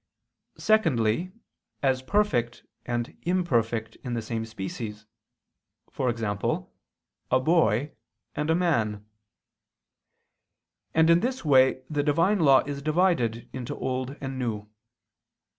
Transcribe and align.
Secondly, 0.57 1.31
as 1.83 2.01
perfect 2.01 2.63
and 2.87 3.15
imperfect 3.21 3.97
in 3.97 4.15
the 4.15 4.21
same 4.23 4.45
species, 4.47 5.05
e.g. 5.95 6.25
a 6.25 7.39
boy 7.39 7.91
and 8.33 8.49
a 8.49 8.55
man: 8.55 9.05
and 10.95 11.09
in 11.11 11.19
this 11.19 11.45
way 11.45 11.83
the 11.87 12.01
Divine 12.01 12.39
law 12.39 12.61
is 12.61 12.81
divided 12.81 13.47
into 13.53 13.75
Old 13.75 14.15
and 14.19 14.39
New. 14.39 14.67